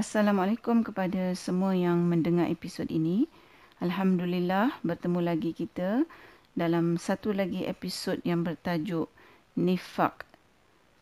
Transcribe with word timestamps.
Assalamualaikum 0.00 0.80
kepada 0.80 1.36
semua 1.36 1.76
yang 1.76 2.08
mendengar 2.08 2.48
episod 2.48 2.88
ini. 2.88 3.28
Alhamdulillah 3.84 4.80
bertemu 4.80 5.20
lagi 5.20 5.52
kita 5.52 6.08
dalam 6.56 6.96
satu 6.96 7.36
lagi 7.36 7.68
episod 7.68 8.16
yang 8.24 8.40
bertajuk 8.40 9.12
Nifak. 9.60 10.24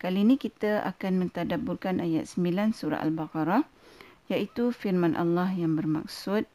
Kali 0.03 0.27
ini 0.27 0.35
kita 0.35 0.83
akan 0.83 1.15
mentadaburkan 1.31 2.03
ayat 2.03 2.27
9 2.27 2.75
surah 2.75 2.99
Al-Baqarah 2.99 3.63
iaitu 4.35 4.75
firman 4.75 5.15
Allah 5.15 5.55
yang 5.55 5.79
bermaksud 5.79 6.51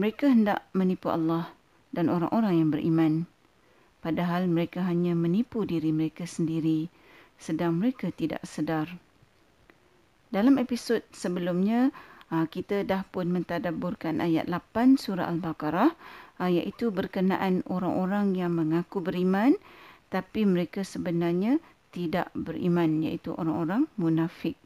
mereka 0.00 0.32
hendak 0.32 0.64
menipu 0.72 1.12
Allah 1.12 1.52
dan 1.92 2.08
orang-orang 2.08 2.64
yang 2.64 2.72
beriman 2.72 3.12
padahal 4.00 4.48
mereka 4.48 4.88
hanya 4.88 5.12
menipu 5.12 5.68
diri 5.68 5.92
mereka 5.92 6.24
sendiri 6.24 6.88
sedang 7.36 7.76
mereka 7.76 8.08
tidak 8.08 8.40
sedar. 8.48 8.88
Dalam 10.28 10.60
episod 10.60 11.00
sebelumnya, 11.08 11.88
ah, 12.28 12.44
kita 12.44 12.84
dah 12.84 13.00
pun 13.08 13.32
mentadaburkan 13.32 14.20
ayat 14.20 14.44
8 14.44 15.00
surah 15.00 15.24
Al-Baqarah 15.24 15.96
ah, 16.36 16.50
iaitu 16.52 16.92
berkenaan 16.92 17.64
orang-orang 17.64 18.36
yang 18.36 18.52
mengaku 18.52 19.00
beriman 19.00 19.56
tapi 20.12 20.44
mereka 20.44 20.84
sebenarnya 20.84 21.56
tidak 21.96 22.28
beriman 22.36 23.00
iaitu 23.00 23.32
orang-orang 23.40 23.88
munafik. 23.96 24.60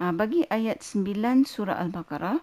Ah, 0.00 0.16
bagi 0.16 0.48
ayat 0.48 0.80
9 0.80 1.44
surah 1.44 1.76
Al-Baqarah, 1.84 2.40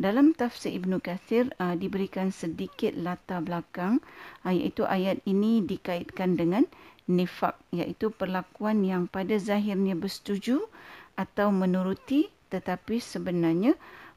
dalam 0.00 0.32
tafsir 0.32 0.74
Ibn 0.74 0.98
Kathir 0.98 1.54
diberikan 1.78 2.34
sedikit 2.34 2.98
latar 2.98 3.46
belakang 3.46 4.02
iaitu 4.42 4.82
ayat 4.82 5.22
ini 5.22 5.62
dikaitkan 5.62 6.34
dengan 6.34 6.66
nifak 7.06 7.54
iaitu 7.70 8.10
perlakuan 8.10 8.82
yang 8.82 9.06
pada 9.06 9.38
zahirnya 9.38 9.94
bersetuju 9.94 10.66
atau 11.14 11.50
menuruti 11.54 12.30
tetapi 12.50 13.02
sebenarnya 13.02 13.74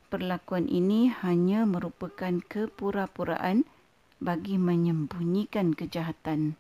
perlakuan 0.07 0.69
ini 0.69 1.09
hanya 1.25 1.65
merupakan 1.65 2.39
kepura-puraan 2.45 3.65
bagi 4.17 4.57
menyembunyikan 4.57 5.73
kejahatan. 5.73 6.57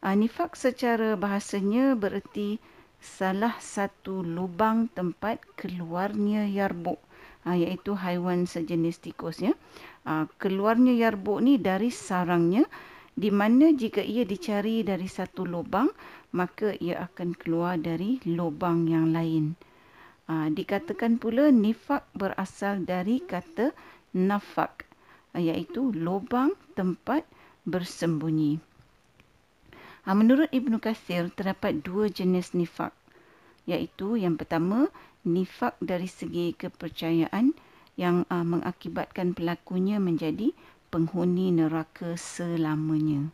Uh, 0.00 0.16
nifak 0.16 0.56
secara 0.56 1.16
bahasanya 1.16 1.92
bererti 1.92 2.56
salah 3.00 3.56
satu 3.60 4.24
lubang 4.24 4.88
tempat 4.92 5.40
keluarnya 5.56 6.48
yarbuk 6.48 6.96
uh, 7.44 7.56
iaitu 7.56 7.92
haiwan 7.96 8.48
sejenis 8.48 9.00
tikus 9.04 9.44
ya. 9.44 9.52
Uh, 10.08 10.24
keluarnya 10.40 10.96
yarbuk 10.96 11.44
ni 11.44 11.60
dari 11.60 11.92
sarangnya 11.92 12.64
di 13.12 13.28
mana 13.28 13.76
jika 13.76 14.00
ia 14.00 14.24
dicari 14.24 14.80
dari 14.80 15.04
satu 15.04 15.44
lubang 15.44 15.92
maka 16.30 16.74
ia 16.78 17.10
akan 17.10 17.34
keluar 17.34 17.74
dari 17.78 18.22
lubang 18.26 18.86
yang 18.86 19.10
lain. 19.10 19.58
Uh, 20.30 20.46
dikatakan 20.50 21.18
pula 21.18 21.50
nifak 21.50 22.06
berasal 22.14 22.86
dari 22.86 23.18
kata 23.18 23.74
nafak 24.14 24.86
iaitu 25.34 25.90
lubang 25.90 26.54
tempat 26.78 27.26
bersembunyi. 27.66 28.62
Uh, 30.06 30.14
menurut 30.14 30.46
Ibnu 30.54 30.78
Katsir 30.78 31.34
terdapat 31.34 31.82
dua 31.82 32.06
jenis 32.06 32.54
nifak 32.54 32.94
iaitu 33.66 34.18
yang 34.18 34.38
pertama 34.38 34.90
nifak 35.26 35.76
dari 35.82 36.06
segi 36.08 36.56
kepercayaan 36.56 37.52
yang 37.98 38.24
uh, 38.32 38.46
mengakibatkan 38.46 39.36
pelakunya 39.36 40.00
menjadi 40.00 40.54
penghuni 40.94 41.52
neraka 41.54 42.16
selamanya. 42.16 43.28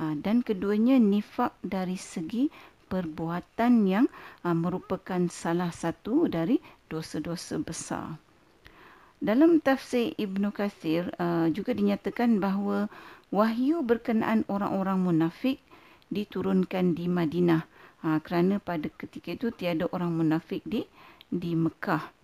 Ah, 0.00 0.16
dan 0.16 0.40
keduanya 0.40 0.96
nifak 0.96 1.52
dari 1.60 2.00
segi 2.00 2.48
perbuatan 2.88 3.84
yang 3.84 4.08
ah, 4.40 4.56
merupakan 4.56 5.28
salah 5.28 5.68
satu 5.68 6.24
dari 6.24 6.56
dosa-dosa 6.88 7.60
besar. 7.60 8.16
Dalam 9.20 9.60
tafsir 9.60 10.16
Ibn 10.16 10.48
Kathir 10.56 11.12
ah, 11.20 11.52
juga 11.52 11.76
dinyatakan 11.76 12.40
bahawa 12.40 12.88
wahyu 13.28 13.84
berkenaan 13.84 14.48
orang-orang 14.48 15.04
munafik 15.04 15.60
diturunkan 16.08 16.96
di 16.96 17.04
Madinah 17.06 17.62
kerana 18.00 18.56
pada 18.56 18.88
ketika 18.88 19.36
itu 19.36 19.52
tiada 19.52 19.84
orang 19.92 20.16
munafik 20.16 20.64
di 20.64 20.88
di 21.28 21.52
Mekah. 21.52 22.19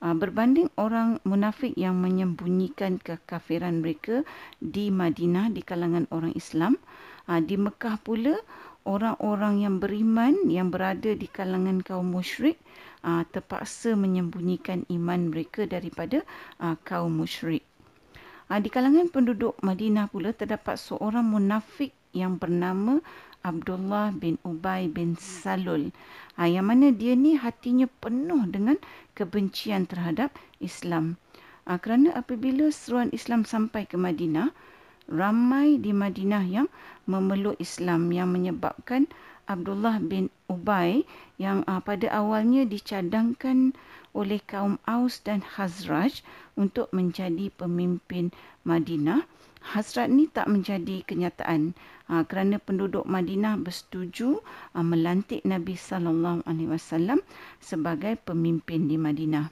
Berbanding 0.00 0.68
orang 0.76 1.18
munafik 1.24 1.72
yang 1.74 1.98
menyembunyikan 1.98 3.00
kekafiran 3.00 3.80
mereka 3.80 4.22
di 4.60 4.92
Madinah 4.92 5.50
di 5.50 5.64
kalangan 5.64 6.04
orang 6.12 6.36
Islam, 6.36 6.76
Ha, 7.26 7.42
di 7.42 7.58
Mekah 7.58 7.98
pula 8.06 8.38
orang-orang 8.86 9.58
yang 9.66 9.82
beriman 9.82 10.46
yang 10.46 10.70
berada 10.70 11.10
di 11.10 11.26
kalangan 11.26 11.82
kaum 11.82 12.06
musyrik 12.14 12.54
ha, 13.02 13.26
terpaksa 13.26 13.98
menyembunyikan 13.98 14.86
iman 14.86 15.34
mereka 15.34 15.66
daripada 15.66 16.22
kaum 16.86 17.18
musyrik. 17.18 17.66
Di 18.46 18.70
kalangan 18.70 19.10
penduduk 19.10 19.58
Madinah 19.58 20.06
pula 20.06 20.30
terdapat 20.30 20.78
seorang 20.78 21.26
munafik 21.26 21.90
yang 22.14 22.38
bernama 22.38 23.02
Abdullah 23.46 24.10
bin 24.10 24.42
Ubay 24.42 24.90
bin 24.90 25.14
Salul. 25.14 25.94
Yang 26.34 26.66
mana 26.66 26.90
dia 26.90 27.14
ni 27.14 27.38
hatinya 27.38 27.86
penuh 28.02 28.42
dengan 28.50 28.74
kebencian 29.14 29.86
terhadap 29.86 30.34
Islam. 30.58 31.14
Kerana 31.62 32.18
apabila 32.18 32.74
seruan 32.74 33.14
Islam 33.14 33.46
sampai 33.46 33.86
ke 33.86 33.94
Madinah, 33.94 34.50
ramai 35.06 35.78
di 35.78 35.94
Madinah 35.94 36.42
yang 36.42 36.66
memeluk 37.06 37.54
Islam 37.62 38.10
yang 38.10 38.34
menyebabkan 38.34 39.06
Abdullah 39.46 40.02
bin 40.02 40.26
Ubay 40.50 41.06
yang 41.38 41.62
uh, 41.70 41.78
pada 41.78 42.10
awalnya 42.10 42.66
dicadangkan 42.66 43.78
oleh 44.10 44.42
kaum 44.42 44.82
Aus 44.90 45.22
dan 45.22 45.38
Khazraj 45.38 46.26
untuk 46.58 46.90
menjadi 46.90 47.54
pemimpin 47.54 48.34
Madinah. 48.66 49.22
Hasrat 49.66 50.06
ni 50.14 50.30
tak 50.30 50.46
menjadi 50.46 51.02
kenyataan 51.02 51.74
uh, 52.06 52.22
kerana 52.22 52.62
penduduk 52.62 53.02
Madinah 53.02 53.58
bersetuju 53.58 54.38
uh, 54.38 54.86
melantik 54.86 55.42
Nabi 55.42 55.74
sallallahu 55.74 56.46
alaihi 56.46 56.70
wasallam 56.70 57.18
sebagai 57.58 58.14
pemimpin 58.22 58.86
di 58.86 58.94
Madinah. 58.94 59.50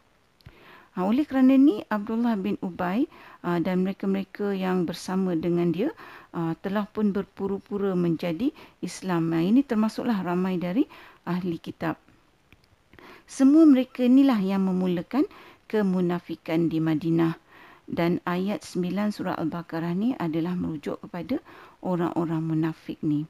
Ha, 0.95 1.03
oleh 1.03 1.27
kerana 1.27 1.59
ni 1.59 1.83
Abdullah 1.91 2.39
bin 2.39 2.55
Ubay 2.63 3.11
uh, 3.43 3.59
dan 3.59 3.83
mereka-mereka 3.83 4.55
yang 4.55 4.87
bersama 4.87 5.35
dengan 5.35 5.75
dia 5.75 5.91
uh, 6.31 6.55
telah 6.63 6.87
pun 6.87 7.11
berpura-pura 7.11 7.99
menjadi 7.99 8.55
Islam. 8.87 9.35
Uh, 9.35 9.43
ini 9.43 9.67
termasuklah 9.67 10.23
ramai 10.23 10.63
dari 10.63 10.87
ahli 11.27 11.59
kitab. 11.59 11.99
Semua 13.27 13.67
mereka 13.67 14.07
inilah 14.07 14.39
yang 14.39 14.63
memulakan 14.71 15.27
kemunafikan 15.67 16.71
di 16.71 16.79
Madinah. 16.79 17.44
Dan 17.85 18.25
ayat 18.25 18.65
9 18.65 19.13
surah 19.13 19.37
Al-Baqarah 19.37 19.93
ni 19.93 20.17
adalah 20.17 20.57
merujuk 20.57 21.05
kepada 21.05 21.41
orang-orang 21.85 22.41
munafik 22.41 22.97
ni. 23.05 23.29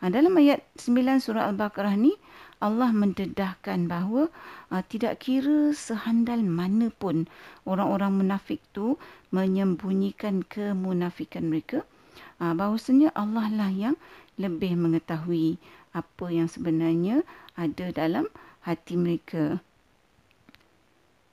Ha, 0.00 0.08
dalam 0.08 0.38
ayat 0.38 0.62
9 0.78 1.18
surah 1.18 1.50
Al-Baqarah 1.50 1.98
ni, 1.98 2.14
Allah 2.60 2.92
mendedahkan 2.92 3.88
bahawa 3.88 4.28
uh, 4.68 4.84
tidak 4.84 5.24
kira 5.24 5.72
sehandal 5.72 6.44
mana 6.44 6.92
pun 6.92 7.24
orang-orang 7.64 8.20
munafik 8.20 8.60
tu 8.76 9.00
menyembunyikan 9.32 10.44
kemunafikan 10.44 11.48
mereka 11.48 11.88
uh, 12.36 12.52
bahawasanya 12.52 13.16
Allah 13.16 13.48
lah 13.48 13.72
yang 13.72 13.96
lebih 14.36 14.76
mengetahui 14.76 15.56
apa 15.96 16.26
yang 16.28 16.52
sebenarnya 16.52 17.24
ada 17.56 17.88
dalam 17.96 18.28
hati 18.68 18.94
mereka 19.00 19.64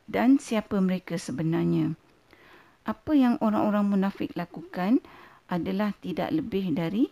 dan 0.07 0.39
siapa 0.39 0.79
mereka 0.79 1.19
sebenarnya 1.19 1.91
apa 2.87 3.11
yang 3.11 3.35
orang-orang 3.43 3.91
munafik 3.91 4.31
lakukan 4.39 5.03
adalah 5.51 5.91
tidak 5.99 6.31
lebih 6.31 6.71
dari 6.71 7.11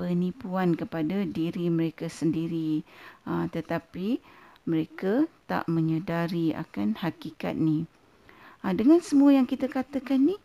penipuan 0.00 0.72
kepada 0.72 1.28
diri 1.28 1.68
mereka 1.68 2.08
sendiri. 2.08 2.80
Uh, 3.28 3.44
tetapi 3.52 4.16
mereka 4.64 5.28
tak 5.44 5.68
menyedari 5.68 6.56
akan 6.56 6.96
hakikat 6.96 7.52
ni. 7.52 7.84
Uh, 8.64 8.72
dengan 8.72 9.04
semua 9.04 9.36
yang 9.36 9.44
kita 9.44 9.68
katakan 9.68 10.24
ni 10.24 10.40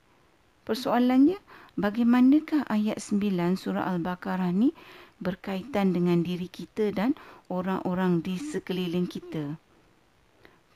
persoalannya 0.67 1.39
bagaimanakah 1.79 2.67
ayat 2.67 2.99
9 2.99 3.55
surah 3.55 3.95
al-baqarah 3.95 4.51
ni 4.51 4.75
berkaitan 5.23 5.95
dengan 5.95 6.19
diri 6.19 6.51
kita 6.51 6.91
dan 6.91 7.15
orang-orang 7.47 8.19
di 8.19 8.35
sekeliling 8.35 9.07
kita? 9.07 9.55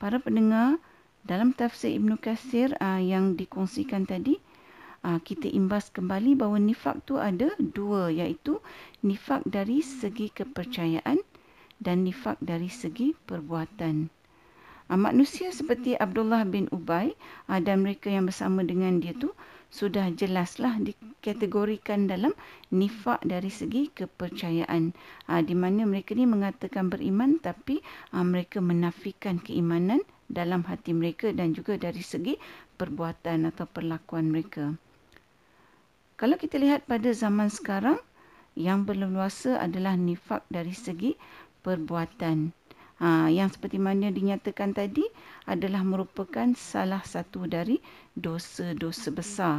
Para 0.00 0.16
pendengar 0.16 0.80
dalam 1.20 1.52
tafsir 1.52 1.92
Ibn 2.00 2.16
Qasir 2.16 2.72
uh, 2.80 3.00
yang 3.00 3.36
dikongsikan 3.36 4.08
tadi 4.08 4.40
uh, 5.04 5.20
kita 5.20 5.48
imbas 5.52 5.92
kembali 5.92 6.36
bahawa 6.36 6.58
nifak 6.60 7.04
tu 7.04 7.20
ada 7.20 7.52
dua 7.60 8.08
iaitu 8.08 8.60
nifak 9.04 9.44
dari 9.44 9.84
segi 9.84 10.32
kepercayaan 10.32 11.20
dan 11.80 12.04
nifak 12.04 12.36
dari 12.40 12.68
segi 12.68 13.12
perbuatan. 13.28 14.08
Uh, 14.90 14.98
manusia 14.98 15.54
seperti 15.54 15.94
Abdullah 15.94 16.42
bin 16.48 16.66
Ubay 16.74 17.14
uh, 17.46 17.60
dan 17.62 17.86
mereka 17.86 18.10
yang 18.10 18.26
bersama 18.26 18.66
dengan 18.66 18.98
dia 18.98 19.14
tu 19.14 19.30
sudah 19.70 20.10
jelaslah 20.10 20.82
dikategorikan 20.82 22.10
dalam 22.10 22.34
nifak 22.74 23.22
dari 23.22 23.54
segi 23.54 23.86
kepercayaan 23.94 24.90
uh, 25.30 25.40
di 25.46 25.54
mana 25.54 25.86
mereka 25.86 26.18
ni 26.18 26.26
mengatakan 26.26 26.90
beriman 26.90 27.38
tapi 27.38 27.78
uh, 28.10 28.26
mereka 28.26 28.58
menafikan 28.58 29.38
keimanan 29.38 30.02
dalam 30.30 30.62
hati 30.62 30.94
mereka 30.94 31.34
dan 31.34 31.50
juga 31.50 31.74
dari 31.74 32.00
segi 32.00 32.38
perbuatan 32.78 33.50
atau 33.50 33.66
perlakuan 33.66 34.30
mereka. 34.30 34.78
Kalau 36.14 36.38
kita 36.38 36.60
lihat 36.60 36.86
pada 36.86 37.10
zaman 37.10 37.50
sekarang, 37.50 37.98
yang 38.54 38.86
berleluasa 38.86 39.58
adalah 39.58 39.96
nifak 39.98 40.46
dari 40.52 40.74
segi 40.76 41.16
perbuatan. 41.66 42.52
Ha, 43.00 43.32
yang 43.32 43.48
seperti 43.48 43.80
mana 43.80 44.12
dinyatakan 44.12 44.76
tadi 44.76 45.08
adalah 45.48 45.80
merupakan 45.80 46.52
salah 46.52 47.00
satu 47.00 47.48
dari 47.48 47.80
dosa-dosa 48.12 49.08
besar. 49.08 49.56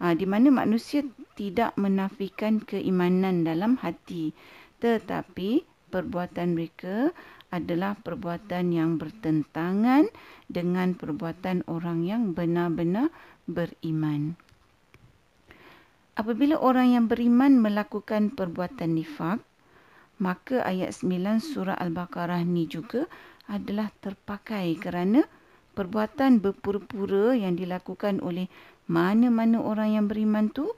Ha, 0.00 0.16
di 0.16 0.24
mana 0.24 0.48
manusia 0.48 1.04
tidak 1.36 1.76
menafikan 1.76 2.64
keimanan 2.64 3.44
dalam 3.44 3.76
hati. 3.76 4.32
Tetapi 4.80 5.71
perbuatan 5.92 6.56
mereka 6.56 7.12
adalah 7.52 7.92
perbuatan 8.00 8.72
yang 8.72 8.96
bertentangan 8.96 10.08
dengan 10.48 10.96
perbuatan 10.96 11.68
orang 11.68 12.08
yang 12.08 12.32
benar-benar 12.32 13.12
beriman. 13.44 14.40
Apabila 16.16 16.56
orang 16.56 16.96
yang 16.96 17.04
beriman 17.12 17.60
melakukan 17.60 18.32
perbuatan 18.32 18.96
nifak, 18.96 19.44
maka 20.16 20.64
ayat 20.64 20.96
9 20.96 21.40
surah 21.44 21.76
Al-Baqarah 21.76 22.40
ni 22.44 22.64
juga 22.64 23.04
adalah 23.48 23.92
terpakai 24.00 24.76
kerana 24.80 25.28
perbuatan 25.72 26.40
berpura-pura 26.40 27.32
yang 27.36 27.56
dilakukan 27.56 28.20
oleh 28.20 28.48
mana-mana 28.88 29.60
orang 29.60 29.96
yang 29.96 30.06
beriman 30.06 30.52
tu 30.52 30.68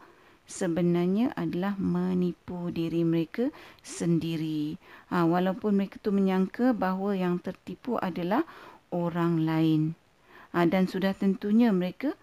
sebenarnya 0.44 1.32
adalah 1.34 1.76
menipu 1.80 2.68
diri 2.70 3.02
mereka 3.02 3.48
sendiri. 3.80 4.76
Ha, 5.12 5.24
walaupun 5.24 5.76
mereka 5.76 6.00
tu 6.00 6.12
menyangka 6.12 6.76
bahawa 6.76 7.16
yang 7.16 7.40
tertipu 7.40 7.96
adalah 8.00 8.44
orang 8.92 9.42
lain. 9.44 9.82
Ha, 10.54 10.68
dan 10.68 10.86
sudah 10.86 11.12
tentunya 11.16 11.74
mereka 11.74 12.14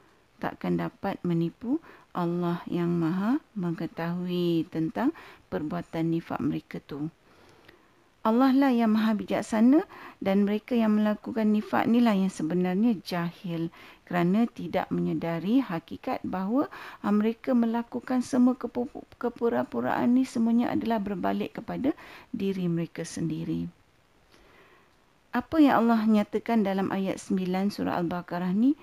takkan 0.41 0.79
dapat 0.79 1.21
menipu 1.21 1.77
Allah 2.11 2.59
yang 2.67 2.91
maha 2.91 3.39
mengetahui 3.55 4.67
tentang 4.67 5.15
perbuatan 5.47 6.11
nifak 6.11 6.41
mereka 6.43 6.83
tu. 6.83 7.07
Allah 8.21 8.53
lah 8.53 8.69
yang 8.69 8.93
maha 8.93 9.17
bijaksana 9.17 9.81
dan 10.21 10.45
mereka 10.45 10.77
yang 10.77 11.01
melakukan 11.01 11.49
nifak 11.49 11.89
ni 11.89 12.05
lah 12.05 12.13
yang 12.13 12.29
sebenarnya 12.29 12.93
jahil. 13.01 13.73
Kerana 14.05 14.45
tidak 14.45 14.93
menyedari 14.93 15.57
hakikat 15.57 16.21
bahawa 16.21 16.69
ah, 17.01 17.09
mereka 17.09 17.57
melakukan 17.57 18.21
semua 18.21 18.53
kepura-puraan 19.17 20.13
ni 20.13 20.27
semuanya 20.27 20.69
adalah 20.69 21.01
berbalik 21.01 21.57
kepada 21.57 21.97
diri 22.29 22.69
mereka 22.69 23.01
sendiri. 23.01 23.65
Apa 25.33 25.63
yang 25.63 25.87
Allah 25.87 26.05
nyatakan 26.05 26.61
dalam 26.61 26.93
ayat 26.93 27.17
9 27.17 27.73
surah 27.73 27.97
Al-Baqarah 28.03 28.53
ni? 28.53 28.77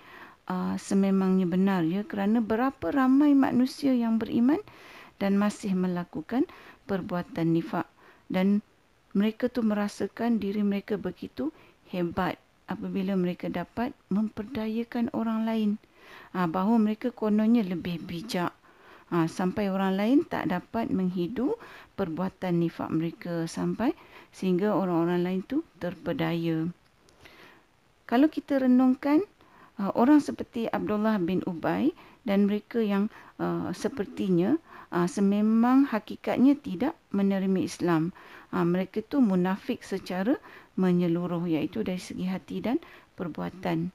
Uh, 0.48 0.80
sememangnya 0.80 1.44
benar 1.44 1.84
ya 1.84 2.08
kerana 2.08 2.40
berapa 2.40 2.88
ramai 2.88 3.36
manusia 3.36 3.92
yang 3.92 4.16
beriman 4.16 4.56
dan 5.20 5.36
masih 5.36 5.76
melakukan 5.76 6.48
perbuatan 6.88 7.52
nifak. 7.52 7.84
Dan 8.32 8.64
mereka 9.16 9.48
tu 9.48 9.64
merasakan 9.64 10.40
diri 10.40 10.60
mereka 10.64 10.96
begitu 11.00 11.52
hebat 11.88 12.36
apabila 12.68 13.16
mereka 13.16 13.48
dapat 13.48 13.96
memperdayakan 14.12 15.08
orang 15.16 15.48
lain 15.48 15.70
uh, 16.36 16.48
bahawa 16.48 16.76
mereka 16.76 17.08
kononnya 17.12 17.64
lebih 17.64 18.00
bijak 18.04 18.52
Ha, 19.08 19.24
sampai 19.24 19.72
orang 19.72 19.96
lain 19.96 20.18
tak 20.28 20.52
dapat 20.52 20.92
menghidu 20.92 21.56
perbuatan 21.96 22.60
nifak 22.60 22.92
mereka 22.92 23.48
sampai 23.48 23.96
sehingga 24.36 24.76
orang-orang 24.76 25.24
lain 25.24 25.40
tu 25.48 25.64
terpedaya. 25.80 26.68
Kalau 28.04 28.28
kita 28.28 28.60
renungkan 28.60 29.24
uh, 29.80 29.96
orang 29.96 30.20
seperti 30.20 30.68
Abdullah 30.68 31.16
bin 31.16 31.40
Ubay 31.48 31.96
dan 32.28 32.44
mereka 32.44 32.84
yang 32.84 33.08
uh, 33.40 33.72
sepertinya 33.72 34.60
uh, 34.92 35.08
sememang 35.08 35.88
hakikatnya 35.88 36.56
tidak 36.58 36.94
menerima 37.10 37.58
Islam. 37.64 38.10
Uh, 38.52 38.64
mereka 38.64 39.04
tu 39.04 39.20
munafik 39.20 39.84
secara 39.84 40.36
menyeluruh 40.78 41.44
iaitu 41.48 41.82
dari 41.84 42.00
segi 42.00 42.26
hati 42.28 42.62
dan 42.62 42.78
perbuatan. 43.18 43.90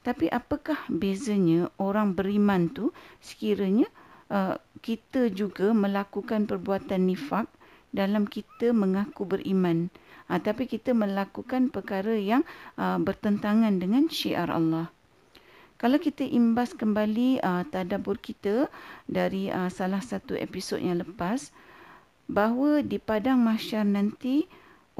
Tapi 0.00 0.32
apakah 0.32 0.80
bezanya 0.88 1.68
orang 1.76 2.16
beriman 2.16 2.72
tu 2.72 2.94
sekiranya 3.20 3.86
uh, 4.32 4.56
kita 4.80 5.28
juga 5.28 5.76
melakukan 5.76 6.48
perbuatan 6.48 7.04
nifak 7.04 7.46
dalam 7.92 8.24
kita 8.24 8.72
mengaku 8.72 9.28
beriman? 9.28 9.92
uh, 10.30 10.38
tapi 10.38 10.70
kita 10.70 10.94
melakukan 10.94 11.74
perkara 11.74 12.14
yang 12.14 12.46
uh, 12.78 12.96
bertentangan 13.02 13.82
dengan 13.82 14.06
syiar 14.06 14.48
Allah. 14.48 14.94
Kalau 15.80 15.96
kita 15.96 16.28
imbas 16.28 16.76
kembali 16.76 17.40
uh, 17.40 17.64
tadabbur 17.72 18.20
kita 18.20 18.68
dari 19.08 19.48
uh, 19.48 19.72
salah 19.72 20.04
satu 20.04 20.36
episod 20.36 20.76
yang 20.76 21.00
lepas 21.00 21.56
bahawa 22.28 22.84
di 22.84 23.00
padang 23.00 23.40
mahsyar 23.40 23.88
nanti 23.88 24.44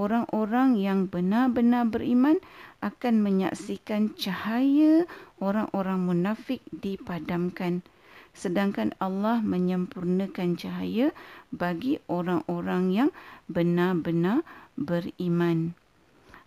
orang-orang 0.01 0.81
yang 0.81 1.05
benar-benar 1.05 1.85
beriman 1.85 2.41
akan 2.81 3.21
menyaksikan 3.21 4.17
cahaya 4.17 5.05
orang-orang 5.37 6.01
munafik 6.01 6.65
dipadamkan 6.73 7.85
sedangkan 8.33 8.97
Allah 9.05 9.45
menyempurnakan 9.45 10.57
cahaya 10.57 11.13
bagi 11.53 12.01
orang-orang 12.09 12.89
yang 12.89 13.11
benar-benar 13.53 14.49
beriman. 14.81 15.77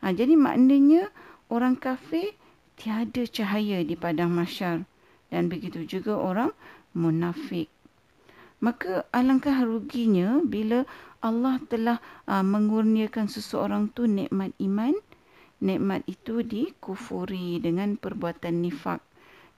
Ha, 0.01 0.09
jadi 0.09 0.33
maknanya 0.33 1.13
orang 1.53 1.77
kafir 1.77 2.33
tiada 2.83 3.23
cahaya 3.23 3.79
di 3.79 3.95
padang 3.95 4.35
masyar 4.35 4.83
dan 5.31 5.47
begitu 5.47 5.87
juga 5.87 6.19
orang 6.19 6.51
munafik. 6.91 7.71
Maka 8.59 9.07
alangkah 9.15 9.63
ruginya 9.63 10.43
bila 10.43 10.83
Allah 11.23 11.63
telah 11.71 12.03
uh, 12.27 12.43
mengurniakan 12.43 13.31
seseorang 13.31 13.87
tu 13.95 14.03
nikmat 14.03 14.51
iman, 14.59 14.91
nikmat 15.63 16.03
itu 16.11 16.43
dikufuri 16.43 17.63
dengan 17.63 17.95
perbuatan 17.95 18.59
nifak. 18.59 18.99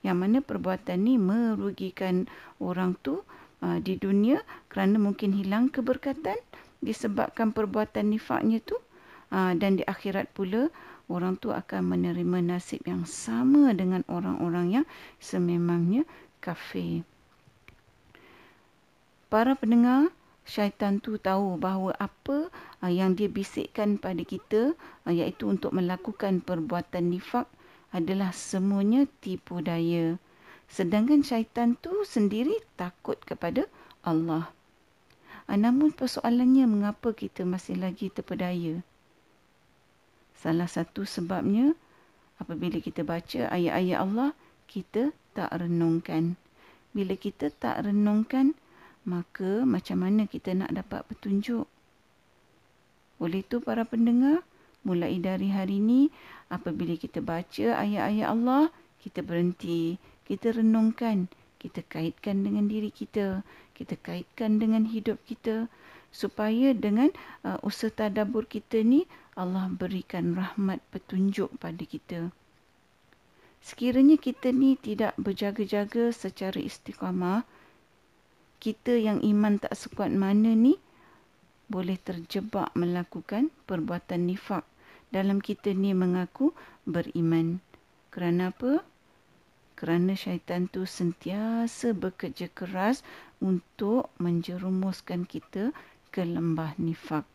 Yang 0.05 0.17
mana 0.21 0.37
perbuatan 0.45 1.01
ni 1.01 1.17
merugikan 1.17 2.29
orang 2.61 2.93
tu 3.01 3.25
uh, 3.65 3.81
di 3.81 3.97
dunia 3.97 4.45
kerana 4.69 5.01
mungkin 5.01 5.33
hilang 5.33 5.73
keberkatan 5.73 6.37
disebabkan 6.85 7.49
perbuatan 7.49 8.13
nifaknya 8.13 8.61
tu 8.61 8.77
uh, 9.33 9.57
dan 9.57 9.81
di 9.81 9.83
akhirat 9.85 10.29
pula 10.37 10.69
orang 11.11 11.37
tu 11.37 11.53
akan 11.53 11.95
menerima 11.95 12.41
nasib 12.41 12.81
yang 12.85 13.05
sama 13.05 13.73
dengan 13.77 14.01
orang-orang 14.09 14.81
yang 14.81 14.85
sememangnya 15.21 16.07
kafir. 16.41 17.05
Para 19.29 19.57
pendengar, 19.57 20.13
syaitan 20.45 21.01
tu 21.01 21.17
tahu 21.17 21.57
bahawa 21.57 21.97
apa 21.97 22.53
uh, 22.79 22.91
yang 22.93 23.17
dia 23.17 23.25
bisikkan 23.25 23.97
pada 23.97 24.21
kita 24.21 24.77
uh, 25.05 25.13
iaitu 25.13 25.49
untuk 25.49 25.73
melakukan 25.73 26.39
perbuatan 26.45 27.09
nifak 27.09 27.49
adalah 27.89 28.29
semuanya 28.31 29.09
tipu 29.19 29.59
daya. 29.65 30.21
Sedangkan 30.69 31.21
syaitan 31.21 31.77
tu 31.77 32.05
sendiri 32.05 32.57
takut 32.77 33.17
kepada 33.21 33.65
Allah. 34.05 34.49
Ah, 35.45 35.57
namun 35.61 35.93
persoalannya 35.93 36.65
mengapa 36.65 37.13
kita 37.13 37.45
masih 37.45 37.77
lagi 37.77 38.09
terpedaya? 38.09 38.81
Salah 40.45 40.69
satu 40.69 41.09
sebabnya 41.09 41.73
apabila 42.37 42.77
kita 42.77 43.01
baca 43.01 43.49
ayat-ayat 43.49 43.97
Allah, 43.97 44.29
kita 44.69 45.09
tak 45.33 45.49
renungkan. 45.57 46.37
Bila 46.93 47.17
kita 47.17 47.49
tak 47.49 47.81
renungkan, 47.81 48.53
maka 49.09 49.65
macam 49.65 50.05
mana 50.05 50.29
kita 50.29 50.53
nak 50.53 50.69
dapat 50.69 51.01
petunjuk? 51.09 51.65
Oleh 53.17 53.41
itu 53.41 53.57
para 53.57 53.89
pendengar, 53.89 54.45
mulai 54.85 55.17
dari 55.17 55.49
hari 55.49 55.81
ini 55.81 56.13
apabila 56.53 56.93
kita 56.93 57.25
baca 57.25 57.81
ayat-ayat 57.81 58.29
Allah, 58.29 58.69
kita 59.01 59.25
berhenti, 59.25 59.97
kita 60.29 60.53
renungkan, 60.53 61.25
kita 61.57 61.81
kaitkan 61.89 62.45
dengan 62.45 62.69
diri 62.69 62.93
kita, 62.93 63.41
kita 63.73 63.97
kaitkan 63.97 64.61
dengan 64.61 64.85
hidup 64.85 65.17
kita 65.25 65.65
supaya 66.15 66.71
dengan 66.71 67.11
uh, 67.43 67.59
usaha 67.59 67.91
tadabbur 67.91 68.47
kita 68.47 68.79
ni 68.87 69.03
Allah 69.35 69.67
berikan 69.67 70.31
rahmat 70.31 70.79
petunjuk 70.95 71.51
pada 71.59 71.83
kita. 71.83 72.31
Sekiranya 73.59 74.15
kita 74.15 74.55
ni 74.55 74.79
tidak 74.79 75.11
berjaga-jaga 75.19 76.15
secara 76.15 76.55
istiqamah, 76.55 77.43
kita 78.63 78.95
yang 78.95 79.19
iman 79.19 79.59
tak 79.59 79.75
sekuat 79.75 80.15
mana 80.15 80.55
ni 80.55 80.79
boleh 81.67 81.99
terjebak 81.99 82.71
melakukan 82.77 83.51
perbuatan 83.67 84.29
nifak 84.29 84.63
dalam 85.11 85.43
kita 85.43 85.75
ni 85.75 85.91
mengaku 85.91 86.55
beriman. 86.87 87.59
Kerana 88.13 88.55
apa? 88.55 88.85
Kerana 89.75 90.15
syaitan 90.15 90.71
tu 90.71 90.87
sentiasa 90.87 91.91
bekerja 91.91 92.47
keras 92.47 93.03
untuk 93.43 94.07
menjerumuskan 94.23 95.27
kita 95.27 95.75
ke 96.15 96.23
lembah 96.23 96.79
nifak. 96.79 97.27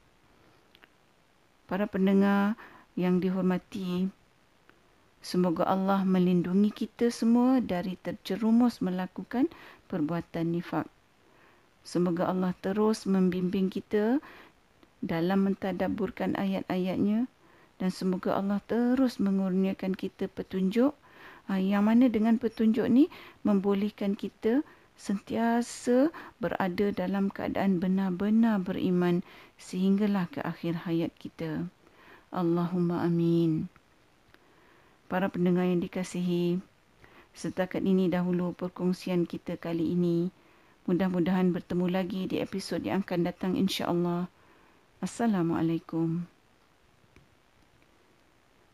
Para 1.68 1.84
pendengar 1.84 2.56
yang 2.96 3.20
dihormati, 3.20 4.08
Semoga 5.20 5.68
Allah 5.68 6.00
melindungi 6.00 6.72
kita 6.72 7.12
semua 7.12 7.60
dari 7.60 8.00
terjerumus 8.00 8.80
melakukan 8.80 9.52
perbuatan 9.92 10.56
nifak. 10.56 10.88
Semoga 11.84 12.32
Allah 12.32 12.56
terus 12.56 13.04
membimbing 13.04 13.68
kita 13.68 14.16
dalam 15.04 15.44
mentadaburkan 15.44 16.40
ayat-ayatnya 16.40 17.28
dan 17.76 17.90
semoga 17.92 18.32
Allah 18.32 18.64
terus 18.64 19.20
mengurniakan 19.20 19.92
kita 19.92 20.24
petunjuk 20.32 20.96
ah, 21.52 21.60
yang 21.60 21.84
mana 21.84 22.08
dengan 22.08 22.40
petunjuk 22.40 22.88
ni 22.88 23.12
membolehkan 23.44 24.16
kita 24.16 24.64
sentiasa 25.00 26.12
berada 26.44 26.92
dalam 26.92 27.32
keadaan 27.32 27.80
benar-benar 27.80 28.60
beriman 28.60 29.24
sehinggalah 29.56 30.28
ke 30.28 30.44
akhir 30.44 30.84
hayat 30.84 31.08
kita. 31.16 31.64
Allahumma 32.28 33.00
amin. 33.00 33.72
Para 35.08 35.32
pendengar 35.32 35.64
yang 35.64 35.80
dikasihi, 35.80 36.60
setakat 37.32 37.80
ini 37.80 38.12
dahulu 38.12 38.52
perkongsian 38.52 39.24
kita 39.24 39.56
kali 39.56 39.96
ini. 39.96 40.28
Mudah-mudahan 40.84 41.56
bertemu 41.56 41.86
lagi 41.88 42.28
di 42.28 42.36
episod 42.44 42.84
yang 42.84 43.00
akan 43.00 43.24
datang 43.24 43.56
insya-Allah. 43.56 44.28
Assalamualaikum. 45.00 46.28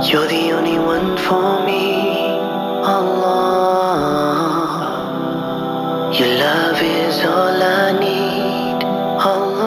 You're 0.00 0.28
the 0.28 0.52
only 0.52 0.78
one 0.78 1.16
for 1.16 1.64
me. 1.66 2.38
Allah. 2.84 3.18
Your 6.12 6.28
love 6.38 6.80
is 6.80 7.24
all 7.24 7.62
I 7.62 7.98
need. 7.98 8.84
Allah. 9.20 9.66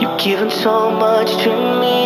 You've 0.00 0.16
given 0.16 0.48
so 0.48 0.90
much 0.92 1.42
to 1.42 1.50
me. 1.80 1.99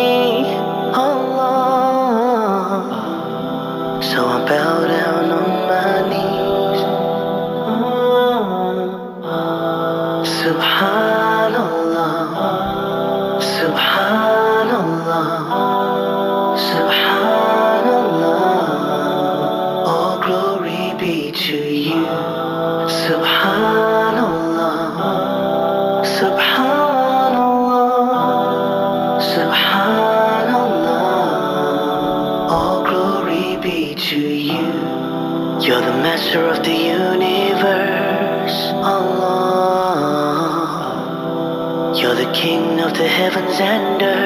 And 43.35 43.43
Alexander. 43.43 44.24